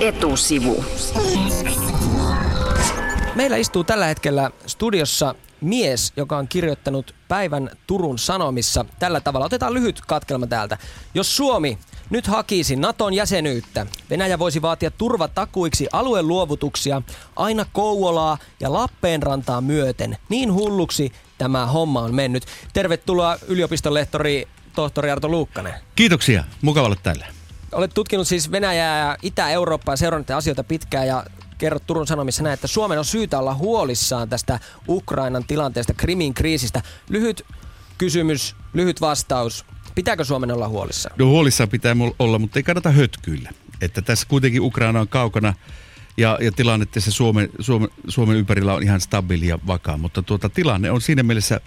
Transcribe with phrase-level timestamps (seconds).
[0.00, 0.84] etusivu.
[3.34, 9.46] Meillä istuu tällä hetkellä studiossa mies, joka on kirjoittanut päivän Turun Sanomissa tällä tavalla.
[9.46, 10.78] Otetaan lyhyt katkelma täältä.
[11.14, 11.78] Jos Suomi
[12.10, 17.02] nyt hakisi Naton jäsenyyttä, Venäjä voisi vaatia turvatakuiksi alueen luovutuksia
[17.36, 20.16] aina Kouvolaa ja Lappeenrantaa myöten.
[20.28, 22.46] Niin hulluksi tämä homma on mennyt.
[22.72, 25.74] Tervetuloa yliopiston lehtori tohtori Arto Luukkanen.
[25.96, 27.39] Kiitoksia, mukava olla täällä.
[27.72, 31.24] Olet tutkinut siis Venäjää ja Itä-Eurooppaa ja seurannut asioita pitkään ja
[31.58, 36.82] kerrot Turun Sanomissa näin, että Suomen on syytä olla huolissaan tästä Ukrainan tilanteesta, Krimin kriisistä.
[37.08, 37.46] Lyhyt
[37.98, 39.64] kysymys, lyhyt vastaus.
[39.94, 41.14] Pitääkö Suomen olla huolissaan?
[41.18, 43.50] No huolissaan pitää olla, mutta ei kannata hötkyillä.
[43.80, 45.54] Että tässä kuitenkin Ukraina on kaukana
[46.16, 49.96] ja, ja tilanne tässä Suomen, Suomen, Suomen ympärillä on ihan stabiili ja vakaa.
[49.96, 51.60] Mutta tuota, tilanne on siinä mielessä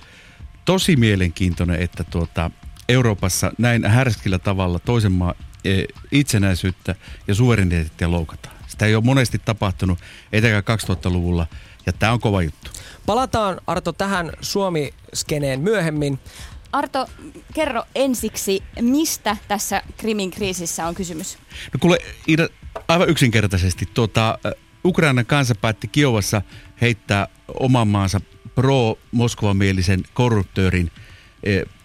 [0.65, 2.51] tosi mielenkiintoinen, että tuota,
[2.89, 5.35] Euroopassa näin härskillä tavalla toisen maan
[6.11, 6.95] itsenäisyyttä
[7.27, 8.55] ja suvereniteettia loukataan.
[8.67, 9.99] Sitä ei ole monesti tapahtunut,
[10.33, 11.47] etenkään 2000-luvulla,
[11.85, 12.71] ja tämä on kova juttu.
[13.05, 16.19] Palataan Arto tähän Suomi-skeneen myöhemmin.
[16.71, 17.07] Arto,
[17.53, 21.37] kerro ensiksi, mistä tässä Krimin kriisissä on kysymys?
[21.73, 22.47] No kuule, Ida,
[22.87, 23.85] aivan yksinkertaisesti.
[23.93, 24.39] Tuota,
[24.85, 26.41] Ukrainan kansa päätti Kiovassa
[26.81, 27.27] heittää
[27.59, 28.21] oman maansa
[28.55, 31.11] pro-Moskovan-mielisen korruptöörin– Eh,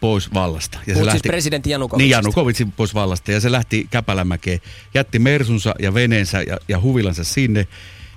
[0.01, 0.79] pois vallasta.
[0.79, 2.05] Ja se siis lähti, siis presidentti Janukovitsin.
[2.05, 3.33] Niin, Janukovitsin pois vallasta.
[3.33, 4.61] Ja se lähti Käpälämäkeen,
[4.95, 7.67] jätti Mersunsa ja veneensä ja, ja huvilansa sinne.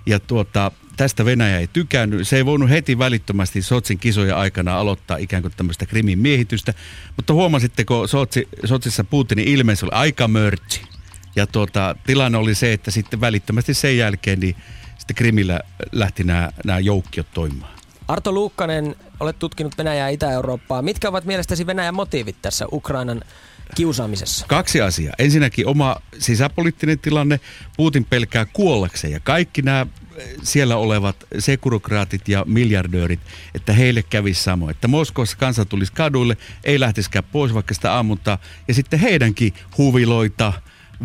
[0.05, 2.27] Ja tuota, tästä Venäjä ei tykännyt.
[2.27, 6.73] Se ei voinut heti välittömästi Sotsin kisoja aikana aloittaa ikään kuin tämmöistä krimin miehitystä.
[7.15, 10.81] Mutta huomasitteko Sotsi, Sotsissa Putinin ilmeisesti oli aika mörtsi.
[11.35, 14.55] Ja tuota, tilanne oli se, että sitten välittömästi sen jälkeen niin
[14.97, 15.59] sitten Krimillä
[15.91, 17.80] lähti nämä, nämä joukkiot toimimaan.
[18.11, 20.81] Arto Luukkanen, olet tutkinut Venäjää ja Itä-Eurooppaa.
[20.81, 23.21] Mitkä ovat mielestäsi Venäjän motiivit tässä Ukrainan
[23.75, 24.45] kiusaamisessa?
[24.47, 25.13] Kaksi asiaa.
[25.19, 27.39] Ensinnäkin oma sisäpoliittinen tilanne.
[27.77, 33.19] Putin pelkää kuollakseen ja kaikki nämä eh, siellä olevat sekurokraatit ja miljardöörit,
[33.55, 34.71] että heille kävisi samoin.
[34.71, 38.37] Että Moskovassa kansa tulisi kaduille, ei lähtisikään pois vaikka sitä ammuntaa.
[38.67, 40.53] Ja sitten heidänkin huviloita,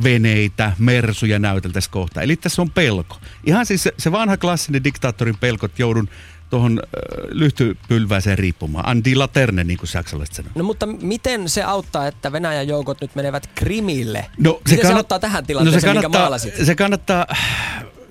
[0.03, 2.23] veneitä, mersuja näyteltäisiin kohta.
[2.23, 3.17] Eli tässä on pelko.
[3.47, 6.09] Ihan siis se vanha klassinen diktaattorin pelko, että joudun
[6.51, 6.83] tuohon
[7.29, 8.89] lyhtypylväiseen riippumaan.
[8.89, 10.53] Andi laterne, niin kuin saksalaiset sanoo.
[10.55, 14.27] No mutta miten se auttaa, että Venäjän joukot nyt menevät Krimille?
[14.39, 14.93] No, se, miten kannat...
[14.93, 16.67] se auttaa tähän tilanteeseen, no, se kannattaa, minkä maalasit?
[16.67, 17.27] Se kannattaa,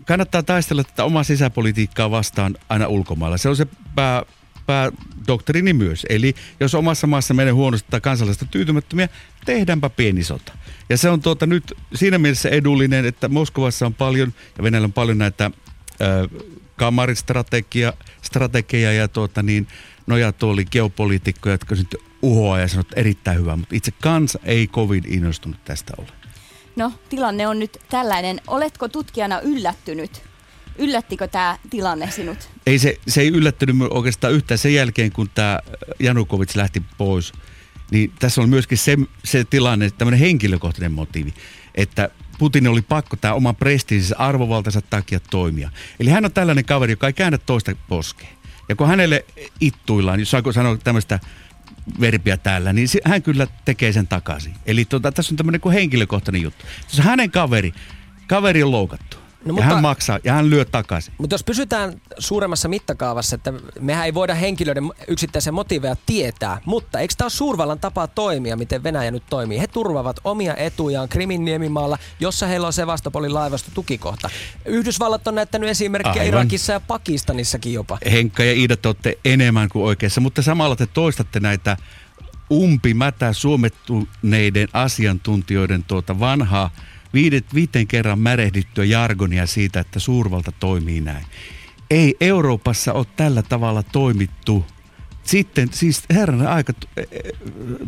[0.05, 3.37] kannattaa taistella tätä omaa sisäpolitiikkaa vastaan aina ulkomailla.
[3.37, 4.23] Se on se pää,
[4.65, 6.05] päädoktriini myös.
[6.09, 9.09] Eli jos omassa maassa menee huonosti tai kansalaisista tyytymättömiä,
[9.45, 10.53] tehdäänpä pieni sota.
[10.89, 14.93] Ja se on tuota nyt siinä mielessä edullinen, että Moskovassa on paljon ja Venäjällä on
[14.93, 15.51] paljon näitä
[16.77, 19.67] kamaristrategia strategia ja tuota niin,
[20.07, 25.65] nojatuoli geopoliitikkoja, jotka sitten uhoaa ja sanoo, erittäin hyvä, mutta itse kansa ei kovin innostunut
[25.65, 26.07] tästä ole.
[26.75, 28.41] No, tilanne on nyt tällainen.
[28.47, 30.23] Oletko tutkijana yllättynyt?
[30.77, 32.49] Yllättikö tämä tilanne sinut?
[32.65, 35.59] Ei se, se ei yllättynyt oikeastaan yhtään sen jälkeen, kun tämä
[35.99, 37.33] Janukovic lähti pois.
[37.91, 41.33] Niin tässä on myöskin se, se tilanne, tämmöinen henkilökohtainen motiivi,
[41.75, 45.69] että Putin oli pakko tämä oma prestiisinsä arvovaltansa takia toimia.
[45.99, 48.35] Eli hän on tällainen kaveri, joka ei käännä toista poskeen.
[48.69, 49.25] Ja kun hänelle
[49.59, 51.19] ittuillaan, jos saako sanoa tämmöistä
[51.99, 54.53] verbiä täällä, niin hän kyllä tekee sen takaisin.
[54.65, 56.65] Eli tuota, tässä on tämmöinen kuin henkilökohtainen juttu.
[56.89, 57.73] Jos hänen kaveri,
[58.27, 59.14] kaveri on loukattu,
[59.45, 61.13] No, mutta, ja hän maksaa ja hän lyö takaisin.
[61.17, 67.13] Mutta jos pysytään suuremmassa mittakaavassa, että mehän ei voida henkilöiden yksittäisen motiiveja tietää, mutta eikö
[67.17, 69.59] tämä ole suurvallan tapa toimia, miten Venäjä nyt toimii?
[69.59, 74.29] He turvavat omia etujaan Krimin niemimaalla, jossa heillä on Sevastopolin laivasto tukikohta.
[74.65, 76.27] Yhdysvallat on näyttänyt esimerkkejä Aivan.
[76.27, 77.97] Irakissa ja Pakistanissakin jopa.
[78.11, 81.77] Henkka ja Iida, te olette enemmän kuin oikeassa, mutta samalla te toistatte näitä
[82.51, 86.71] umpimätä suomettuneiden asiantuntijoiden tuota vanhaa
[87.15, 91.25] viidet, viiten kerran märehdittyä jargonia siitä, että suurvalta toimii näin.
[91.89, 94.65] Ei Euroopassa ole tällä tavalla toimittu
[95.25, 97.05] sitten siis herran aika e, e,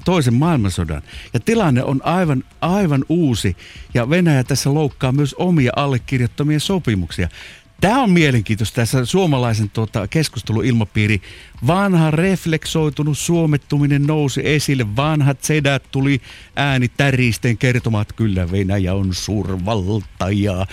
[0.05, 1.01] toisen maailmansodan.
[1.33, 3.57] Ja tilanne on aivan, aivan uusi.
[3.93, 7.29] Ja Venäjä tässä loukkaa myös omia allekirjoittamia sopimuksia.
[7.81, 11.21] Tämä on mielenkiintoista tässä suomalaisen tuota, keskusteluilmapiiri.
[11.67, 14.95] Vanha refleksoitunut suomettuminen nousi esille.
[14.95, 16.21] Vanhat sedät tuli
[16.55, 20.65] ääni täristen kertomaan, että kyllä Venäjä on suurvalta ja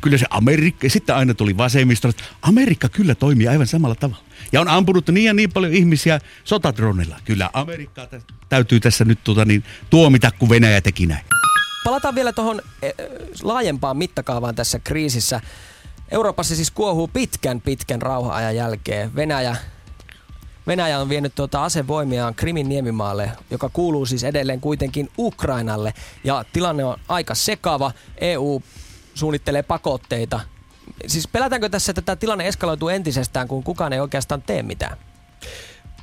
[0.00, 0.88] kyllä se Amerikka.
[0.88, 4.24] Sitten aina tuli vasemmisto, että Amerikka kyllä toimii aivan samalla tavalla.
[4.52, 7.16] Ja on ampunut niin ja niin paljon ihmisiä sotadronilla.
[7.24, 8.06] Kyllä Amerikkaa
[8.48, 11.24] täytyy tässä nyt tuota, niin, tuomita, kun Venäjä teki näin.
[11.84, 12.90] Palataan vielä tuohon e,
[13.42, 15.40] laajempaan mittakaavaan tässä kriisissä.
[16.10, 19.14] Euroopassa siis kuohuu pitkän pitkän rauha-ajan jälkeen.
[19.14, 19.56] Venäjä,
[20.66, 25.94] Venäjä on vienyt tuota asevoimiaan Krimin niemimaalle, joka kuuluu siis edelleen kuitenkin Ukrainalle.
[26.24, 27.92] Ja tilanne on aika sekava.
[28.18, 28.62] EU
[29.14, 30.40] suunnittelee pakotteita.
[31.06, 34.96] Siis pelätäänkö tässä, että tämä tilanne eskaloituu entisestään, kun kukaan ei oikeastaan tee mitään?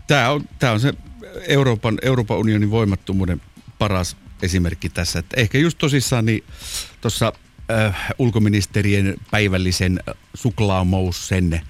[0.07, 0.93] Tämä on, tämä on se
[1.47, 3.41] Euroopan, Euroopan unionin voimattomuuden
[3.79, 5.19] paras esimerkki tässä.
[5.19, 6.43] Että ehkä just tosissaan niin
[7.01, 7.33] tuossa
[7.71, 9.99] äh, ulkoministerien päivällisen
[10.33, 11.61] suklaamoussen äh,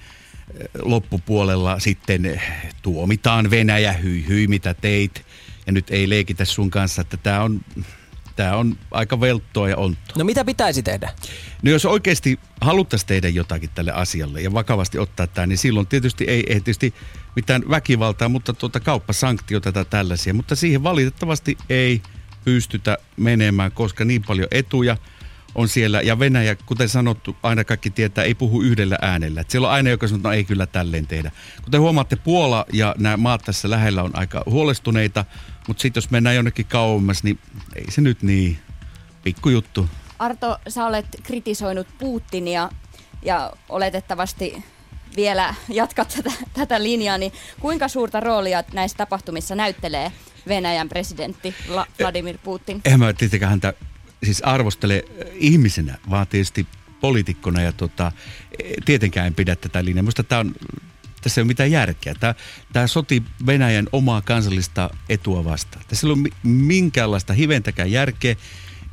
[0.82, 2.42] loppupuolella sitten
[2.82, 5.24] tuomitaan Venäjä, hyi hyi mitä teit.
[5.66, 7.60] Ja nyt ei leikitä sun kanssa, että tämä on,
[8.36, 10.14] tää on aika velttoa ja onttoa.
[10.18, 11.10] No mitä pitäisi tehdä?
[11.62, 16.24] No jos oikeasti haluttaisiin tehdä jotakin tälle asialle ja vakavasti ottaa tämä, niin silloin tietysti
[16.24, 16.94] ei, ei tietysti
[17.36, 20.34] mitään väkivaltaa, mutta tuota kauppasanktiota tai tällaisia.
[20.34, 22.02] Mutta siihen valitettavasti ei
[22.44, 24.96] pystytä menemään, koska niin paljon etuja
[25.54, 26.00] on siellä.
[26.00, 29.40] Ja Venäjä, kuten sanottu, aina kaikki tietää, ei puhu yhdellä äänellä.
[29.40, 31.30] Et siellä on aina, joka sanoo, että no ei kyllä tälleen tehdä.
[31.64, 35.24] Kuten huomaatte, Puola ja nämä maat tässä lähellä on aika huolestuneita,
[35.68, 37.38] mutta sitten jos mennään jonnekin kauemmas, niin
[37.76, 38.58] ei se nyt niin
[39.22, 39.88] pikkujuttu.
[40.18, 42.70] Arto, sä olet kritisoinut Putinia
[43.22, 44.64] ja oletettavasti
[45.16, 50.12] vielä jatkat tätä, tätä linjaa, niin kuinka suurta roolia näissä tapahtumissa näyttelee
[50.48, 51.54] Venäjän presidentti
[52.00, 52.80] Vladimir Putin?
[52.84, 53.74] Eihän mä tietenkään häntä
[54.24, 55.04] siis arvostele
[55.34, 56.66] ihmisenä, vaan tietysti
[57.00, 58.12] poliitikkona ja tota,
[58.84, 60.02] tietenkään en pidä tätä linjaa.
[60.02, 60.54] Minusta tämä on,
[61.22, 62.14] tässä ei ole mitään järkeä.
[62.14, 62.34] Tämä,
[62.72, 65.84] tämä soti Venäjän omaa kansallista etua vastaan.
[65.88, 68.36] Tässä ei ole minkäänlaista hiventäkään järkeä,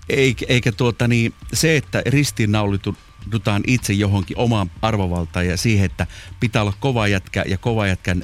[0.09, 6.07] eikä, eikä tuota niin, se, että ristiinnaulidutaan itse johonkin omaan arvovaltaan ja siihen, että
[6.39, 8.23] pitää olla kova jätkä ja kova jätkän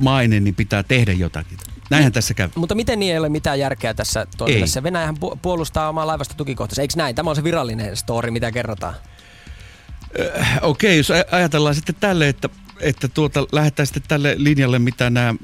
[0.00, 1.58] maine, niin pitää tehdä jotakin.
[1.90, 2.48] Näinhän tässä käy.
[2.54, 4.82] Mutta miten niin ei ole mitään järkeä tässä toiminnassa?
[4.82, 6.82] Venäjähän puolustaa omaa laivasta tukikohtaisesti.
[6.82, 7.14] Eikö näin?
[7.14, 8.94] Tämä on se virallinen story, mitä kerrotaan.
[10.40, 12.48] Äh, Okei, okay, jos ajatellaan sitten tälle, että,
[12.80, 15.34] että tuota, lähdetään sitten tälle linjalle, mitä nämä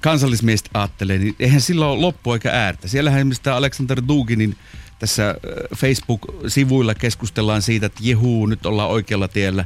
[0.00, 2.88] kansallismiehet ajattelee, niin eihän sillä ole loppu eikä äärtä.
[2.88, 4.56] Siellähän esimerkiksi Alexander Duginin
[5.00, 5.34] tässä
[5.76, 9.64] Facebook-sivuilla keskustellaan siitä, että jehuu, nyt ollaan oikealla tiellä.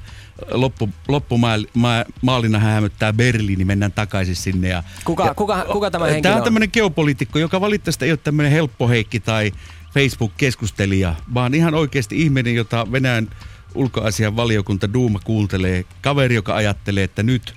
[0.50, 4.68] Loppu, loppumaalina hämöttää Berliini, mennään takaisin sinne.
[4.68, 8.18] Ja, kuka, ja, kuka, kuka tämä henkilö Tämä on tämmöinen geopoliitikko, joka valitettavasti ei ole
[8.24, 9.52] tämmöinen helppoheikki tai
[9.94, 13.28] Facebook-keskustelija, vaan ihan oikeasti ihminen, jota Venäjän
[13.74, 15.84] ulkoasian valiokunta Duuma kuuntelee.
[16.00, 17.54] Kaveri, joka ajattelee, että nyt,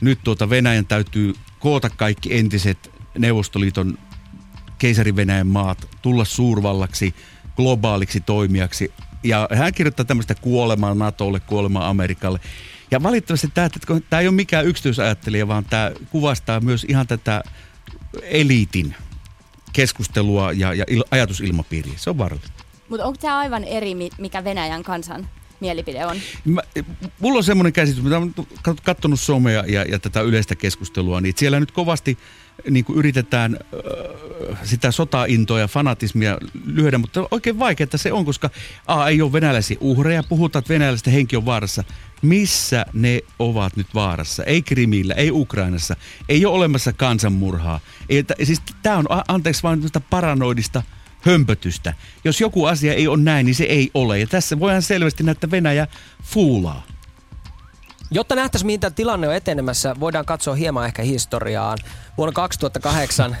[0.00, 3.98] nyt tuota Venäjän täytyy koota kaikki entiset Neuvostoliiton
[4.78, 7.14] keisari Venäjän maat tulla suurvallaksi,
[7.56, 8.92] globaaliksi toimijaksi.
[9.22, 12.40] Ja hän kirjoittaa tämmöistä kuolemaa NATOlle, kuolemaa Amerikalle.
[12.90, 13.68] Ja valitettavasti tämä,
[14.10, 17.42] tämä ei ole mikään yksityisajattelija, vaan tämä kuvastaa myös ihan tätä
[18.22, 18.94] eliitin
[19.72, 21.92] keskustelua ja, ja il, ajatusilmapiiriä.
[21.96, 22.64] Se on vaarallista.
[22.88, 25.28] Mutta onko tämä aivan eri, mikä Venäjän kansan
[25.60, 26.16] mielipide on?
[26.44, 26.62] Mä,
[27.20, 28.34] mulla on semmoinen käsitys, mitä olen
[28.82, 32.18] katsonut somea ja, ja tätä yleistä keskustelua, niin siellä nyt kovasti
[32.70, 33.56] niin kuin yritetään
[34.50, 38.50] äh, sitä sotaintoa ja fanatismia lyödä, mutta oikein vaikeaa se on, koska
[38.86, 41.84] A, ei ole venäläisiä uhreja, puhutaan, että venäläisten henki on vaarassa.
[42.22, 44.44] Missä ne ovat nyt vaarassa?
[44.44, 45.96] Ei Krimillä, ei Ukrainassa,
[46.28, 47.80] ei ole olemassa kansanmurhaa.
[48.08, 50.82] Ei, t- siis tämä on, anteeksi vain paranoidista
[51.26, 51.94] hömpötystä.
[52.24, 54.18] Jos joku asia ei ole näin, niin se ei ole.
[54.18, 55.86] Ja tässä voidaan selvästi näyttää Venäjä
[56.22, 56.86] fuulaa.
[58.10, 61.78] Jotta nähtäisiin, mihin tämä tilanne on etenemässä, voidaan katsoa hieman ehkä historiaan.
[62.18, 63.36] Vuonna 2008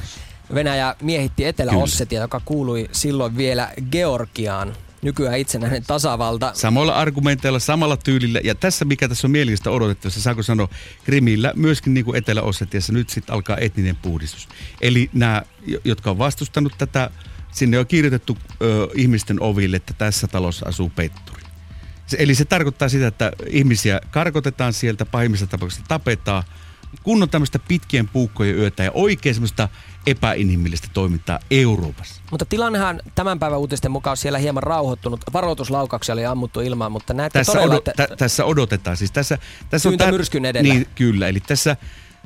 [0.54, 6.50] Venäjä miehitti Etelä-Ossetia, joka kuului silloin vielä Georgiaan nykyään itsenäinen tasavalta.
[6.54, 8.40] Samoilla argumenteilla, samalla tyylillä.
[8.44, 10.68] Ja tässä, mikä tässä on mielistä odotettavassa, saako sanoa,
[11.04, 14.48] Krimillä, myöskin niin kuin Etelä-Ossetiassa, nyt sitten alkaa etninen puhdistus.
[14.80, 15.42] Eli nämä,
[15.84, 17.10] jotka on vastustanut tätä,
[17.56, 21.42] sinne on kirjoitettu ö, ihmisten oville, että tässä talossa asuu petturi.
[22.18, 26.42] Eli se tarkoittaa sitä, että ihmisiä karkotetaan sieltä, pahimmissa tapauksissa tapetaan,
[27.02, 29.68] kun on tämmöistä pitkien puukkojen yötä ja oikein semmoista
[30.06, 32.22] epäinhimillistä toimintaa Euroopassa.
[32.30, 35.20] Mutta tilannehan tämän päivän uutisten mukaan siellä hieman rauhoittunut.
[35.32, 38.06] Varoituslaukauksia oli ammuttu ilmaan, mutta näette tässä, todella, odot, että...
[38.06, 38.96] t- tässä odotetaan.
[38.96, 39.38] Siis tässä,
[39.70, 40.10] tässä on tär...
[40.10, 40.74] myrskyn edellä.
[40.74, 41.28] Niin, kyllä.
[41.28, 41.76] Eli tässä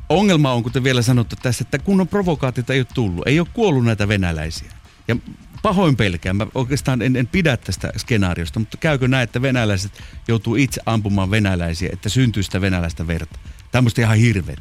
[0.09, 3.27] ongelma on, kuten vielä sanottu tässä, että kunnon provokaatiota ei ole tullut.
[3.27, 4.80] Ei ole kuollut näitä venäläisiä.
[5.11, 5.17] Ja
[5.63, 6.37] pahoin pelkään.
[6.37, 9.93] Mä oikeastaan en, en pidä tästä skenaariosta, mutta käykö näin, että venäläiset
[10.29, 13.39] joutuu itse ampumaan venäläisiä, että syntyy sitä venäläistä verta?
[13.73, 14.61] Tämmöistä ihan hirveet.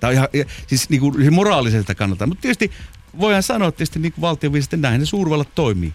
[0.00, 0.28] Tämä on ihan,
[0.66, 2.26] siis niin kuin moraaliselta kannalta.
[2.26, 2.70] Mutta tietysti
[3.18, 5.92] voidaan sanoa tietysti niin kuin valtioviisesti, näin ne suurvallat toimii.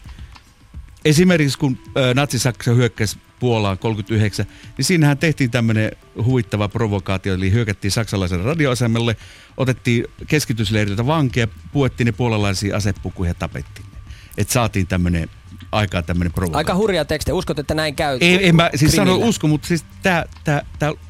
[1.05, 1.77] Esimerkiksi kun
[2.15, 4.45] Natsi-Saksa hyökkäsi Puolaan 39,
[4.77, 5.91] niin siinähän tehtiin tämmöinen
[6.23, 9.17] huvittava provokaatio, eli hyökättiin saksalaisen radioasemalle,
[9.57, 13.94] otettiin keskitysleiriltä vankeja, puettiin ne puolalaisia asepukuja ja tapettiin
[14.37, 15.29] että saatiin tämmöinen
[15.71, 16.57] aikaa tämmöinen provokaatio.
[16.57, 17.31] Aika hurja teksti.
[17.31, 18.17] Uskot, että näin käy?
[18.21, 20.23] Ei, en mä siis sano usko, mutta siis tämä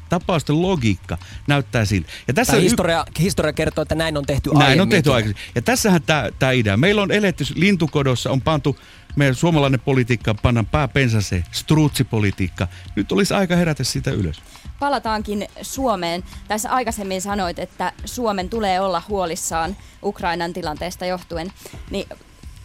[0.08, 2.08] tapausten logiikka näyttää siltä.
[2.28, 5.12] Ja tässä Tai on y- historia, historia kertoo, että näin on tehty Näin on tehty
[5.12, 5.42] aikaisemmin.
[5.54, 6.02] Ja tässähän
[6.38, 6.76] tämä idea.
[6.76, 8.76] Meillä on eletty lintukodossa, on pantu,
[9.16, 12.68] meidän suomalainen politiikka pannaan pääpensaseen, struutsipolitiikka.
[12.96, 14.42] Nyt olisi aika herätä sitä ylös.
[14.78, 16.24] Palataankin Suomeen.
[16.48, 21.52] Tässä aikaisemmin sanoit, että Suomen tulee olla huolissaan Ukrainan tilanteesta johtuen.
[21.90, 22.08] Niin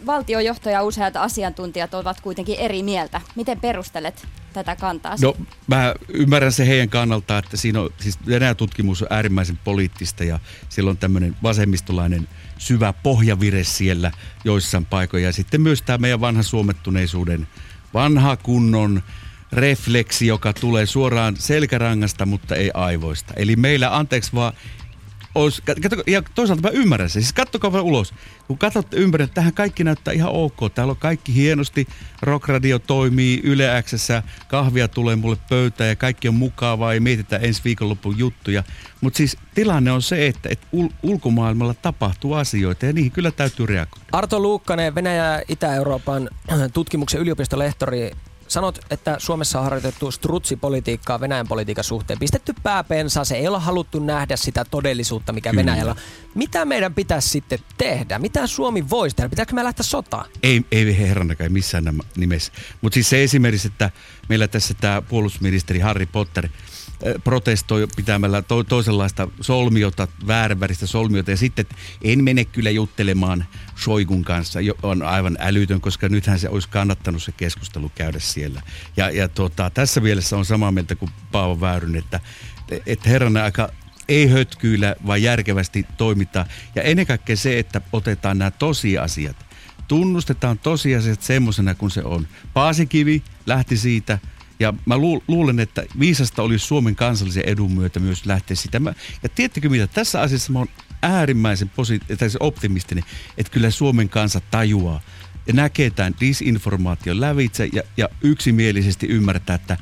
[0.06, 3.20] valtiojohto ja useat asiantuntijat ovat kuitenkin eri mieltä.
[3.36, 5.16] Miten perustelet tätä kantaa?
[5.22, 10.24] No mä ymmärrän se heidän kannalta, että siinä on, siis Venäjän tutkimus on äärimmäisen poliittista
[10.24, 12.28] ja siellä on tämmöinen vasemmistolainen
[12.58, 14.10] syvä pohjavire siellä
[14.44, 15.26] joissain paikoissa.
[15.26, 17.48] Ja sitten myös tämä meidän vanha suomettuneisuuden
[17.94, 19.02] vanha kunnon
[19.52, 23.34] refleksi, joka tulee suoraan selkärangasta, mutta ei aivoista.
[23.36, 24.52] Eli meillä, anteeksi vaan,
[25.34, 27.22] olisi, katso, ja toisaalta mä ymmärrän sen.
[27.22, 28.14] Siis kattokaa vaan ulos.
[28.46, 30.56] Kun katsotte ympäri, että tähän kaikki näyttää ihan ok.
[30.74, 31.86] Täällä on kaikki hienosti.
[32.22, 37.60] Rockradio toimii, Yle Xssä, kahvia tulee mulle pöytään ja kaikki on mukavaa ja mietitään ensi
[37.64, 38.64] viikonlopun juttuja.
[39.00, 43.66] Mutta siis tilanne on se, että, että ul- ulkomaailmalla tapahtuu asioita ja niihin kyllä täytyy
[43.66, 44.06] reagoida.
[44.12, 46.30] Arto Luukkanen, Venäjä ja Itä-Euroopan
[46.72, 48.10] tutkimuksen yliopistolehtori.
[48.52, 52.18] Sanot, että Suomessa on harjoitettu strutsipolitiikkaa Venäjän politiikan suhteen.
[52.18, 55.64] Pistetty pääpensa, se ei olla haluttu nähdä sitä todellisuutta, mikä Kyllä.
[55.64, 55.98] Venäjällä on.
[56.34, 58.18] Mitä meidän pitäisi sitten tehdä?
[58.18, 59.28] Mitä Suomi voisi tehdä?
[59.28, 60.30] Pitääkö me lähteä sotaan?
[60.42, 61.84] Ei, ei herranakaan ei missään
[62.16, 62.52] nimessä.
[62.80, 63.90] Mutta siis se esimerkiksi, että
[64.28, 66.48] meillä tässä tämä puolustusministeri Harry Potter
[67.24, 71.30] protestoi pitämällä to- toisenlaista solmiota, vääränväristä solmiota.
[71.30, 71.66] Ja sitten,
[72.02, 73.44] en mene kyllä juttelemaan
[73.82, 78.62] Shoigun kanssa, jo- on aivan älytön, koska nythän se olisi kannattanut se keskustelu käydä siellä.
[78.96, 82.20] Ja, ja tota, tässä mielessä on samaa mieltä kuin Paavo Väyrynen, että,
[82.86, 83.68] että herranen aika
[84.08, 86.46] ei hötkyillä, vaan järkevästi toimitaan.
[86.74, 89.36] Ja ennen kaikkea se, että otetaan nämä tosiasiat.
[89.88, 92.28] Tunnustetaan tosiasiat semmoisena kuin se on.
[92.54, 94.18] Paasikivi lähti siitä,
[94.60, 98.80] ja mä lu- luulen, että viisasta olisi Suomen kansallisen edun myötä myös lähteä sitä.
[98.80, 100.68] Mä, ja tiedättekö mitä, tässä asiassa mä oon
[101.02, 103.04] äärimmäisen posi- tai se optimistinen,
[103.38, 105.00] että kyllä Suomen kansa tajuaa
[105.46, 109.76] ja näkee tämän disinformaation lävitse ja, ja yksimielisesti ymmärtää, että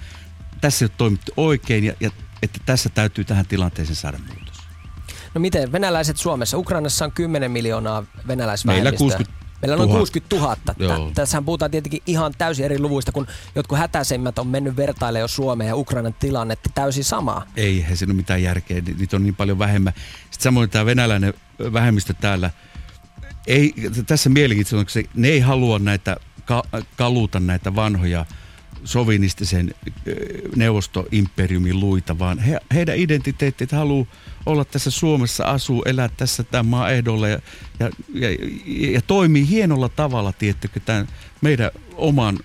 [0.61, 2.11] tässä ei ole toimittu oikein ja, ja
[2.43, 4.61] että tässä täytyy tähän tilanteeseen saada muutos.
[5.35, 6.59] No miten, venäläiset Suomessa?
[6.59, 8.91] Ukrainassa on 10 miljoonaa venäläisvähemmistöä.
[8.91, 9.99] Meillä 60 Meillä on noin 000.
[9.99, 10.57] 60 000.
[10.79, 11.09] Joo.
[11.09, 15.29] Tä- Tässähän puhutaan tietenkin ihan täysin eri luvuista, kun jotkut hätäisemmät on mennyt vertailemaan jo
[15.29, 17.45] Suomen ja Ukrainan tilannetta täysin samaa.
[17.57, 19.93] Ei he siinä ole mitään järkeä, ni- niitä on niin paljon vähemmän.
[20.31, 21.35] Sitten samoin tämä venäläinen
[21.73, 22.51] vähemmistö täällä,
[23.47, 23.75] ei,
[24.07, 26.63] tässä mielenkiintoista, se, ne ei halua näitä, ka,
[26.97, 28.27] kaluta näitä vanhoja
[28.85, 29.75] sovinistisen
[30.57, 34.07] neuvostoimperiumin luita, vaan he, heidän identiteettit haluaa
[34.47, 37.39] olla tässä Suomessa, asuu, elää tässä tämän maan ehdolla ja,
[37.81, 38.29] ja, ja,
[38.91, 41.09] ja toimii hienolla tavalla, tiettykö, tämän
[41.41, 42.39] meidän oman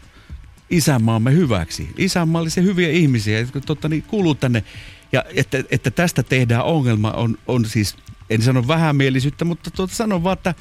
[0.69, 1.89] isänmaamme hyväksi.
[1.97, 4.63] Isänmaallisia hyviä ihmisiä, jotka totta, niin kuuluu tänne.
[5.11, 7.95] Ja että, että tästä tehdään ongelma on, on siis,
[8.29, 10.55] en sano vähämielisyyttä, mutta tuota, sanon vaan, että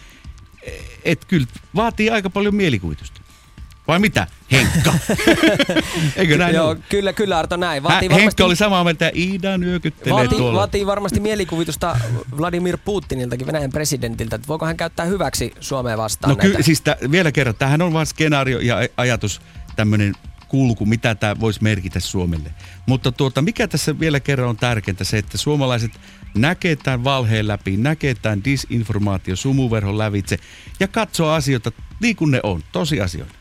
[1.04, 3.23] et kyllä vaatii aika paljon mielikuvitusta.
[3.88, 4.94] Vai mitä, Henkka?
[6.16, 7.82] Eikö näin Joo, kyllä, kyllä Arto näin.
[7.82, 10.58] Hä, Vaatii Henkka oli samaa mieltä, Ida nyökyttelee Vaatii, tuolla.
[10.58, 11.96] vaatii varmasti mielikuvitusta
[12.38, 16.96] Vladimir Putiniltakin, Venäjän presidentiltä, että voiko hän käyttää hyväksi Suomea vastaan No kyllä, siis tä,
[17.10, 19.40] vielä kerran, tämähän on vain skenaario ja aj- ajatus,
[19.76, 20.14] tämmöinen
[20.48, 22.50] kulku, mitä tämä voisi merkitä Suomelle.
[22.86, 25.92] Mutta tuota, mikä tässä vielä kerran on tärkeintä, se, että suomalaiset
[26.34, 30.38] näkee tämän valheen läpi, näkee tämän disinformaatio sumuverhon lävitse
[30.80, 33.34] ja katsoo asioita niin kuin ne on, tosiasioita.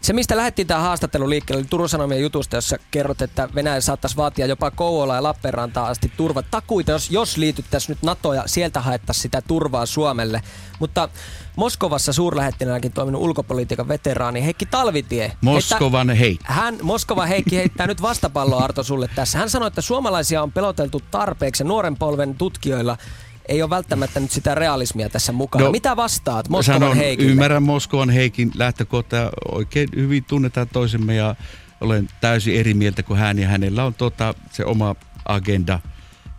[0.00, 4.16] Se, mistä lähdettiin tämä haastattelu liikkeelle, oli Turun Sanomien jutusta, jossa kerrot, että Venäjä saattaisi
[4.16, 9.22] vaatia jopa Kouvola ja Lappeenrantaan asti turvatakuita, jos, jos liityttäisiin nyt NATO ja sieltä haettaisiin
[9.22, 10.42] sitä turvaa Suomelle.
[10.80, 11.08] Mutta
[11.56, 15.32] Moskovassa suurlähettinäänkin toiminut ulkopolitiikan veteraani Heikki Talvitie.
[15.40, 16.38] Moskovan hei.
[16.42, 19.38] Hän, Moskova Heikki heittää nyt vastapalloa Arto sulle tässä.
[19.38, 22.96] Hän sanoi, että suomalaisia on peloteltu tarpeeksi nuoren polven tutkijoilla
[23.48, 25.64] ei ole välttämättä nyt sitä realismia tässä mukana.
[25.64, 27.32] No, Mitä vastaat Moskovan Sanon, Heikille?
[27.32, 31.34] ymmärrän Moskovan Heikin lähtökohta oikein hyvin tunnetaan toisemme ja
[31.80, 34.94] olen täysin eri mieltä kuin hän ja hänellä on tota, se oma
[35.28, 35.80] agenda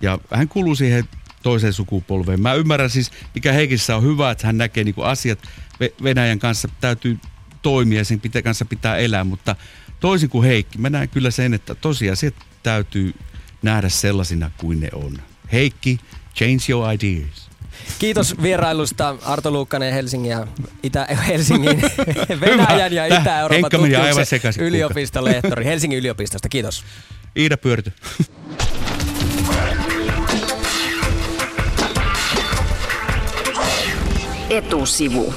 [0.02, 1.04] ja hän kuuluu siihen
[1.44, 2.42] toiseen sukupolveen.
[2.42, 5.40] Mä ymmärrän siis, mikä Heikissä on hyvä, että hän näkee niin asiat
[5.84, 7.18] Ve- Venäjän kanssa täytyy
[7.62, 9.56] toimia ja sen pitä, kanssa pitää elää, mutta
[10.00, 13.14] toisin kuin Heikki, mä näen kyllä sen, että tosiasiat täytyy
[13.62, 15.18] nähdä sellaisina kuin ne on.
[15.52, 16.00] Heikki,
[16.36, 17.52] change your ideas.
[18.00, 20.48] Kiitos vierailusta Arto Luukkanen Helsingin ja
[20.84, 21.82] Itä, Helsingin,
[22.42, 26.50] Venäjän ja Itä-Euroopan tutkimuksen yliopistolehtori Helsingin yliopistosta.
[26.50, 26.84] Kiitos.
[27.36, 27.94] Iida Pyörty.
[34.50, 35.34] Etusivu.